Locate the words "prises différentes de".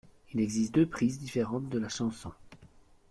0.87-1.77